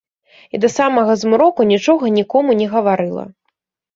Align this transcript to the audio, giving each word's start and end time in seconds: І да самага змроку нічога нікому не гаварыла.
І 0.57 0.59
да 0.63 0.69
самага 0.79 1.13
змроку 1.23 1.67
нічога 1.73 2.09
нікому 2.17 2.57
не 2.61 2.67
гаварыла. 2.75 3.23